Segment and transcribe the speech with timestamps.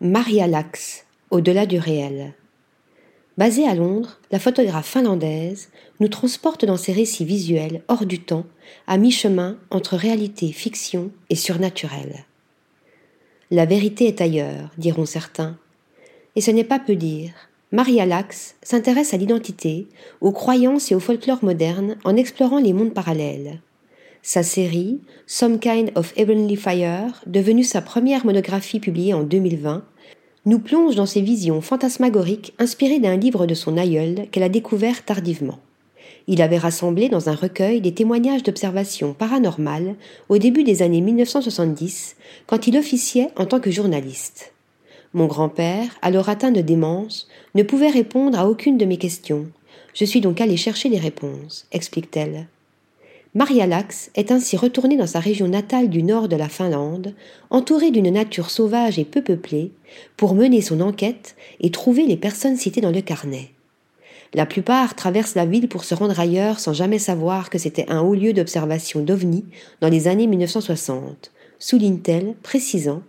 [0.00, 2.32] Maria Lax, Au-delà du réel.
[3.36, 8.46] Basée à Londres, la photographe finlandaise nous transporte dans ses récits visuels hors du temps,
[8.86, 12.26] à mi-chemin entre réalité, fiction et surnaturel.
[13.50, 15.58] La vérité est ailleurs, diront certains.
[16.36, 17.32] Et ce n'est pas peu dire.
[17.72, 19.88] Maria Lax s'intéresse à l'identité,
[20.20, 23.58] aux croyances et au folklore moderne en explorant les mondes parallèles.
[24.30, 29.82] Sa série, Some Kind of Heavenly Fire, devenue sa première monographie publiée en 2020,
[30.44, 35.02] nous plonge dans ses visions fantasmagoriques inspirées d'un livre de son aïeul qu'elle a découvert
[35.06, 35.60] tardivement.
[36.26, 39.94] Il avait rassemblé dans un recueil des témoignages d'observations paranormales
[40.28, 42.16] au début des années 1970,
[42.46, 44.52] quand il officiait en tant que journaliste.
[45.14, 49.46] Mon grand-père, alors atteint de démence, ne pouvait répondre à aucune de mes questions.
[49.94, 52.46] Je suis donc allé chercher des réponses, explique-t-elle.
[53.38, 57.14] Maria Lax est ainsi retournée dans sa région natale du nord de la Finlande,
[57.50, 59.70] entourée d'une nature sauvage et peu peuplée,
[60.16, 63.50] pour mener son enquête et trouver les personnes citées dans le carnet.
[64.34, 68.00] La plupart traversent la ville pour se rendre ailleurs sans jamais savoir que c'était un
[68.00, 69.44] haut lieu d'observation d'OVNI
[69.80, 73.02] dans les années 1960, souligne-t-elle, précisant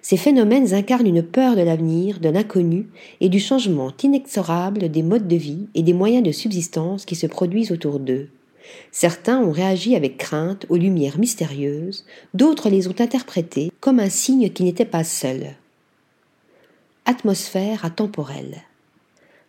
[0.00, 2.86] Ces phénomènes incarnent une peur de l'avenir, de l'inconnu
[3.20, 7.26] et du changement inexorable des modes de vie et des moyens de subsistance qui se
[7.26, 8.30] produisent autour d'eux.
[8.92, 14.50] Certains ont réagi avec crainte aux lumières mystérieuses, d'autres les ont interprétées comme un signe
[14.50, 15.54] qui n'était pas seul.
[17.04, 18.62] Atmosphère atemporelle.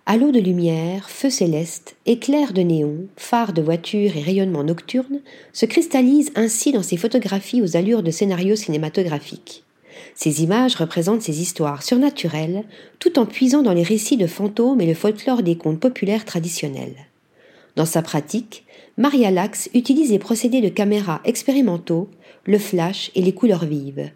[0.06, 5.20] Halo de lumière, feu céleste, éclairs de néon, phares de voitures et rayonnements nocturnes
[5.54, 9.64] se cristallisent ainsi dans ces photographies aux allures de scénarios cinématographiques.
[10.16, 12.64] Ces images représentent ces histoires surnaturelles,
[13.00, 17.09] tout en puisant dans les récits de fantômes et le folklore des contes populaires traditionnels.
[17.80, 18.66] Dans sa pratique,
[18.98, 22.10] Maria Lax utilise les procédés de caméra expérimentaux,
[22.44, 24.12] le flash et les couleurs vives.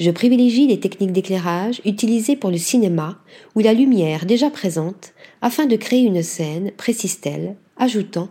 [0.00, 3.20] Je privilégie les techniques d'éclairage utilisées pour le cinéma
[3.54, 8.30] ou la lumière déjà présente afin de créer une scène, précise-t-elle, ajoutant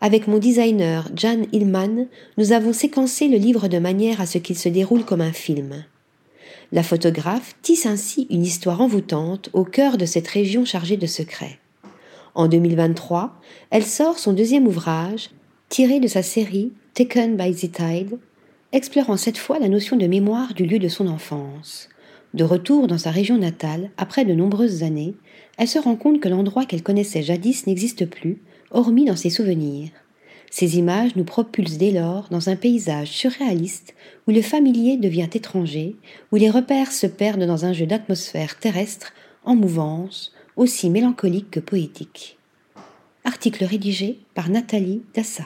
[0.00, 2.06] Avec mon designer Jan Hillman,
[2.38, 5.84] nous avons séquencé le livre de manière à ce qu'il se déroule comme un film.
[6.72, 11.58] La photographe tisse ainsi une histoire envoûtante au cœur de cette région chargée de secrets.
[12.38, 13.32] En 2023,
[13.70, 15.30] elle sort son deuxième ouvrage,
[15.68, 18.16] tiré de sa série Taken by the Tide,
[18.70, 21.88] explorant cette fois la notion de mémoire du lieu de son enfance.
[22.34, 25.16] De retour dans sa région natale, après de nombreuses années,
[25.56, 28.40] elle se rend compte que l'endroit qu'elle connaissait jadis n'existe plus,
[28.70, 29.90] hormis dans ses souvenirs.
[30.48, 33.96] Ces images nous propulsent dès lors dans un paysage surréaliste
[34.28, 35.96] où le familier devient étranger,
[36.30, 39.12] où les repères se perdent dans un jeu d'atmosphère terrestre
[39.44, 42.36] en mouvance, aussi mélancolique que poétique.
[43.24, 45.44] Article rédigé par Nathalie Dassa.